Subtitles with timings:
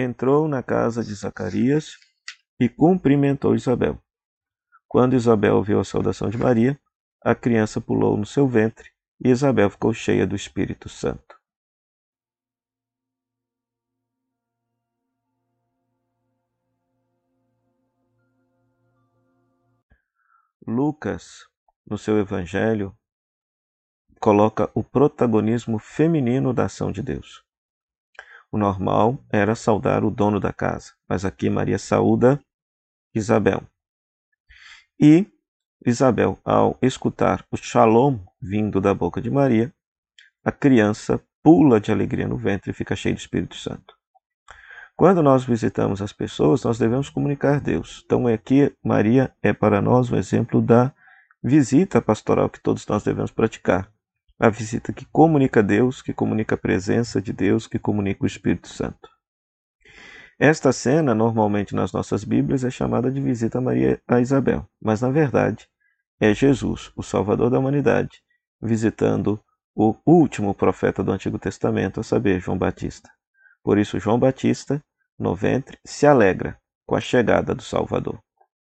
[0.00, 1.96] entrou na casa de Zacarias
[2.60, 4.00] e cumprimentou Isabel.
[4.86, 6.80] Quando Isabel ouviu a saudação de Maria,
[7.20, 8.90] a criança pulou no seu ventre
[9.20, 11.36] e Isabel ficou cheia do Espírito Santo.
[20.64, 21.46] Lucas,
[21.84, 22.96] no seu evangelho,
[24.20, 27.47] coloca o protagonismo feminino da ação de Deus.
[28.50, 32.40] O normal era saudar o dono da casa, mas aqui Maria saúda
[33.14, 33.62] Isabel.
[34.98, 35.26] E
[35.84, 39.72] Isabel, ao escutar o shalom vindo da boca de Maria,
[40.44, 43.96] a criança pula de alegria no ventre e fica cheia do Espírito Santo.
[44.96, 48.02] Quando nós visitamos as pessoas, nós devemos comunicar Deus.
[48.04, 50.92] Então, aqui, Maria é para nós um exemplo da
[51.42, 53.88] visita pastoral que todos nós devemos praticar.
[54.40, 58.68] A visita que comunica Deus, que comunica a presença de Deus, que comunica o Espírito
[58.68, 59.08] Santo.
[60.38, 65.00] Esta cena, normalmente nas nossas Bíblias, é chamada de visita a Maria a Isabel, mas
[65.00, 65.68] na verdade
[66.20, 68.22] é Jesus, o Salvador da humanidade,
[68.62, 69.40] visitando
[69.74, 73.10] o último profeta do Antigo Testamento, a saber, João Batista.
[73.62, 74.80] Por isso, João Batista,
[75.18, 78.20] no ventre, se alegra com a chegada do Salvador.